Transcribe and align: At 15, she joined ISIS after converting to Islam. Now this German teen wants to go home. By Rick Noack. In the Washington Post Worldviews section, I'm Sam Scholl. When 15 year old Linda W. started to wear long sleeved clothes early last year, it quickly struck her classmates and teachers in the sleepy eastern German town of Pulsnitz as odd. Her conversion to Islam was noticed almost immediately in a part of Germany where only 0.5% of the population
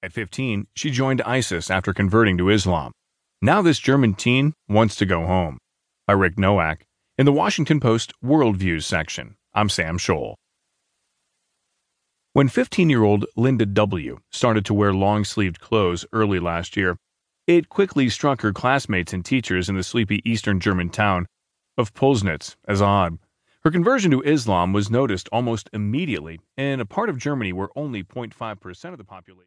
At 0.00 0.12
15, 0.12 0.68
she 0.76 0.90
joined 0.92 1.22
ISIS 1.22 1.72
after 1.72 1.92
converting 1.92 2.38
to 2.38 2.50
Islam. 2.50 2.92
Now 3.42 3.62
this 3.62 3.80
German 3.80 4.14
teen 4.14 4.54
wants 4.68 4.94
to 4.96 5.06
go 5.06 5.26
home. 5.26 5.58
By 6.06 6.12
Rick 6.12 6.36
Noack. 6.36 6.82
In 7.16 7.26
the 7.26 7.32
Washington 7.32 7.80
Post 7.80 8.12
Worldviews 8.22 8.84
section, 8.84 9.36
I'm 9.54 9.68
Sam 9.68 9.98
Scholl. 9.98 10.34
When 12.32 12.48
15 12.48 12.88
year 12.88 13.02
old 13.02 13.26
Linda 13.34 13.66
W. 13.66 14.20
started 14.30 14.64
to 14.66 14.74
wear 14.74 14.92
long 14.92 15.24
sleeved 15.24 15.58
clothes 15.58 16.06
early 16.12 16.38
last 16.38 16.76
year, 16.76 16.96
it 17.48 17.68
quickly 17.68 18.08
struck 18.08 18.42
her 18.42 18.52
classmates 18.52 19.12
and 19.12 19.24
teachers 19.24 19.68
in 19.68 19.74
the 19.74 19.82
sleepy 19.82 20.22
eastern 20.24 20.60
German 20.60 20.90
town 20.90 21.26
of 21.76 21.92
Pulsnitz 21.92 22.54
as 22.68 22.80
odd. 22.80 23.18
Her 23.64 23.72
conversion 23.72 24.12
to 24.12 24.22
Islam 24.22 24.72
was 24.72 24.90
noticed 24.90 25.28
almost 25.32 25.68
immediately 25.72 26.38
in 26.56 26.78
a 26.78 26.86
part 26.86 27.08
of 27.08 27.18
Germany 27.18 27.52
where 27.52 27.68
only 27.74 28.04
0.5% 28.04 28.92
of 28.92 28.98
the 28.98 29.04
population 29.04 29.36